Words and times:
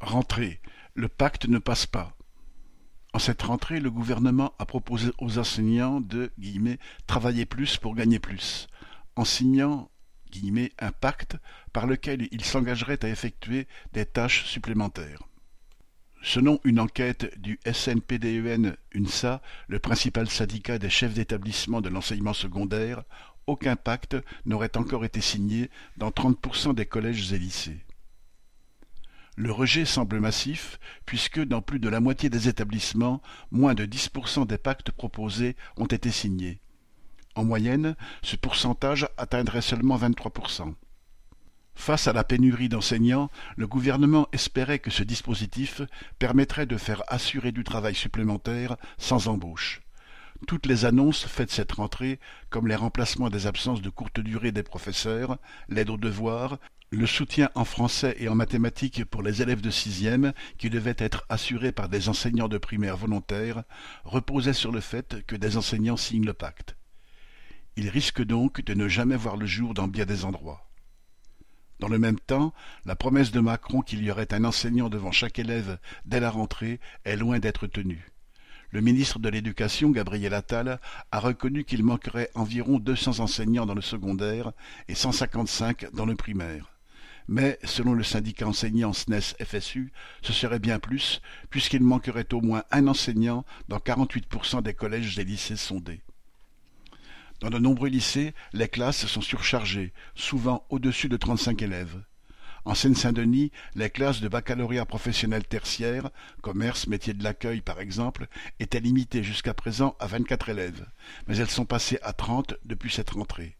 Rentrée, 0.00 0.60
le 0.94 1.08
pacte 1.08 1.48
ne 1.48 1.58
passe 1.58 1.86
pas. 1.86 2.16
En 3.14 3.18
cette 3.18 3.42
rentrée, 3.42 3.80
le 3.80 3.90
gouvernement 3.90 4.52
a 4.58 4.66
proposé 4.66 5.10
aux 5.18 5.38
enseignants 5.38 6.00
de 6.00 6.30
«travailler 7.06 7.46
plus 7.46 7.78
pour 7.78 7.94
gagner 7.94 8.18
plus», 8.18 8.66
en 9.16 9.24
signant 9.24 9.90
«un 10.78 10.92
pacte 10.92 11.36
par 11.72 11.86
lequel 11.86 12.28
ils 12.30 12.44
s'engageraient 12.44 13.02
à 13.04 13.08
effectuer 13.08 13.66
des 13.94 14.04
tâches 14.04 14.44
supplémentaires. 14.44 15.22
Selon 16.22 16.60
une 16.64 16.80
enquête 16.80 17.38
du 17.40 17.58
SNPDEN-UNSA, 17.64 19.40
le 19.68 19.78
principal 19.78 20.28
syndicat 20.28 20.78
des 20.78 20.90
chefs 20.90 21.14
d'établissement 21.14 21.80
de 21.80 21.88
l'enseignement 21.88 22.34
secondaire, 22.34 23.04
aucun 23.46 23.76
pacte 23.76 24.16
n'aurait 24.44 24.76
encore 24.76 25.06
été 25.06 25.22
signé 25.22 25.70
dans 25.96 26.10
30% 26.10 26.74
des 26.74 26.84
collèges 26.84 27.32
et 27.32 27.38
lycées. 27.38 27.85
Le 29.36 29.52
rejet 29.52 29.84
semble 29.84 30.18
massif 30.18 30.80
puisque 31.04 31.40
dans 31.44 31.60
plus 31.60 31.78
de 31.78 31.90
la 31.90 32.00
moitié 32.00 32.30
des 32.30 32.48
établissements, 32.48 33.20
moins 33.50 33.74
de 33.74 33.84
10% 33.84 34.46
des 34.46 34.56
pactes 34.56 34.90
proposés 34.90 35.56
ont 35.76 35.86
été 35.86 36.10
signés. 36.10 36.60
En 37.34 37.44
moyenne, 37.44 37.96
ce 38.22 38.36
pourcentage 38.36 39.06
atteindrait 39.18 39.60
seulement 39.60 39.98
23%. 39.98 40.74
Face 41.74 42.08
à 42.08 42.14
la 42.14 42.24
pénurie 42.24 42.70
d'enseignants, 42.70 43.30
le 43.56 43.66
gouvernement 43.66 44.26
espérait 44.32 44.78
que 44.78 44.90
ce 44.90 45.02
dispositif 45.02 45.82
permettrait 46.18 46.64
de 46.64 46.78
faire 46.78 47.02
assurer 47.06 47.52
du 47.52 47.62
travail 47.62 47.94
supplémentaire 47.94 48.76
sans 48.96 49.28
embauche. 49.28 49.82
Toutes 50.46 50.64
les 50.64 50.86
annonces 50.86 51.26
faites 51.26 51.50
cette 51.50 51.72
rentrée, 51.72 52.18
comme 52.48 52.66
les 52.66 52.74
remplacements 52.74 53.28
des 53.28 53.46
absences 53.46 53.82
de 53.82 53.90
courte 53.90 54.20
durée 54.20 54.52
des 54.52 54.62
professeurs, 54.62 55.36
l'aide 55.68 55.90
aux 55.90 55.98
devoirs, 55.98 56.58
le 56.90 57.06
soutien 57.06 57.50
en 57.56 57.64
français 57.64 58.14
et 58.18 58.28
en 58.28 58.36
mathématiques 58.36 59.04
pour 59.04 59.22
les 59.22 59.42
élèves 59.42 59.60
de 59.60 59.70
sixième, 59.70 60.32
qui 60.56 60.70
devait 60.70 60.94
être 60.98 61.24
assuré 61.28 61.72
par 61.72 61.88
des 61.88 62.08
enseignants 62.08 62.48
de 62.48 62.58
primaire 62.58 62.96
volontaires, 62.96 63.64
reposait 64.04 64.52
sur 64.52 64.70
le 64.70 64.80
fait 64.80 65.24
que 65.26 65.34
des 65.34 65.56
enseignants 65.56 65.96
signent 65.96 66.26
le 66.26 66.32
pacte. 66.32 66.76
Il 67.76 67.88
risque 67.88 68.22
donc 68.22 68.62
de 68.62 68.74
ne 68.74 68.88
jamais 68.88 69.16
voir 69.16 69.36
le 69.36 69.46
jour 69.46 69.74
dans 69.74 69.88
bien 69.88 70.06
des 70.06 70.24
endroits. 70.24 70.70
Dans 71.80 71.88
le 71.88 71.98
même 71.98 72.20
temps, 72.20 72.54
la 72.86 72.96
promesse 72.96 73.32
de 73.32 73.40
Macron 73.40 73.82
qu'il 73.82 74.02
y 74.02 74.10
aurait 74.10 74.32
un 74.32 74.44
enseignant 74.44 74.88
devant 74.88 75.12
chaque 75.12 75.38
élève 75.38 75.78
dès 76.06 76.20
la 76.20 76.30
rentrée 76.30 76.80
est 77.04 77.16
loin 77.16 77.38
d'être 77.38 77.66
tenue. 77.66 78.06
Le 78.70 78.80
ministre 78.80 79.18
de 79.18 79.28
l'Éducation, 79.28 79.90
Gabriel 79.90 80.34
Attal, 80.34 80.80
a 81.10 81.20
reconnu 81.20 81.64
qu'il 81.64 81.84
manquerait 81.84 82.30
environ 82.34 82.78
200 82.78 83.20
enseignants 83.20 83.66
dans 83.66 83.74
le 83.74 83.82
secondaire 83.82 84.52
et 84.88 84.94
155 84.94 85.92
dans 85.92 86.06
le 86.06 86.16
primaire 86.16 86.75
mais, 87.28 87.58
selon 87.64 87.92
le 87.92 88.04
syndicat 88.04 88.46
enseignant 88.46 88.92
SNES-FSU, 88.92 89.92
ce 90.22 90.32
serait 90.32 90.58
bien 90.58 90.78
plus, 90.78 91.20
puisqu'il 91.50 91.82
manquerait 91.82 92.32
au 92.32 92.40
moins 92.40 92.64
un 92.70 92.86
enseignant 92.86 93.44
dans 93.68 93.78
48% 93.78 94.62
des 94.62 94.74
collèges 94.74 95.18
et 95.18 95.24
lycées 95.24 95.56
sondés. 95.56 96.02
Dans 97.40 97.50
de 97.50 97.58
nombreux 97.58 97.88
lycées, 97.88 98.32
les 98.52 98.68
classes 98.68 99.06
sont 99.06 99.20
surchargées, 99.20 99.92
souvent 100.14 100.64
au-dessus 100.70 101.08
de 101.08 101.16
35 101.16 101.60
élèves. 101.62 102.02
En 102.64 102.74
Seine-Saint-Denis, 102.74 103.52
les 103.74 103.90
classes 103.90 104.20
de 104.20 104.28
baccalauréat 104.28 104.86
professionnel 104.86 105.44
tertiaire, 105.44 106.10
commerce, 106.42 106.86
métier 106.86 107.14
de 107.14 107.22
l'accueil 107.22 107.60
par 107.60 107.80
exemple, 107.80 108.26
étaient 108.58 108.80
limitées 108.80 109.22
jusqu'à 109.22 109.54
présent 109.54 109.96
à 110.00 110.06
24 110.06 110.48
élèves, 110.48 110.86
mais 111.28 111.36
elles 111.36 111.50
sont 111.50 111.66
passées 111.66 111.98
à 112.02 112.12
30 112.12 112.54
depuis 112.64 112.90
cette 112.90 113.10
rentrée 113.10 113.56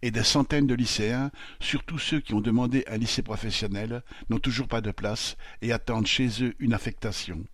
et 0.00 0.10
des 0.10 0.22
centaines 0.22 0.66
de 0.66 0.74
lycéens, 0.74 1.30
surtout 1.60 1.98
ceux 1.98 2.20
qui 2.20 2.34
ont 2.34 2.40
demandé 2.40 2.84
un 2.86 2.96
lycée 2.96 3.22
professionnel, 3.22 4.02
n'ont 4.30 4.38
toujours 4.38 4.68
pas 4.68 4.80
de 4.80 4.90
place 4.90 5.36
et 5.60 5.72
attendent 5.72 6.06
chez 6.06 6.42
eux 6.42 6.54
une 6.58 6.74
affectation. 6.74 7.44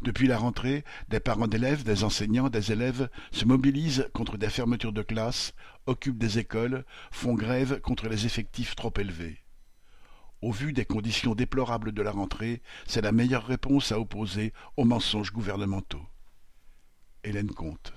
Depuis 0.00 0.28
la 0.28 0.38
rentrée, 0.38 0.84
des 1.08 1.18
parents 1.18 1.48
d'élèves, 1.48 1.82
des 1.82 2.04
enseignants, 2.04 2.50
des 2.50 2.70
élèves 2.70 3.08
se 3.32 3.44
mobilisent 3.44 4.08
contre 4.12 4.36
des 4.36 4.48
fermetures 4.48 4.92
de 4.92 5.02
classes, 5.02 5.54
occupent 5.86 6.18
des 6.18 6.38
écoles, 6.38 6.84
font 7.10 7.34
grève 7.34 7.80
contre 7.80 8.08
les 8.08 8.24
effectifs 8.24 8.76
trop 8.76 8.92
élevés. 8.96 9.38
Au 10.40 10.52
vu 10.52 10.72
des 10.72 10.84
conditions 10.84 11.34
déplorables 11.34 11.90
de 11.90 12.02
la 12.02 12.12
rentrée, 12.12 12.62
c'est 12.86 13.02
la 13.02 13.10
meilleure 13.10 13.46
réponse 13.46 13.90
à 13.90 13.98
opposer 13.98 14.52
aux 14.76 14.84
mensonges 14.84 15.32
gouvernementaux. 15.32 16.06
Hélène 17.24 17.50
Comte 17.50 17.92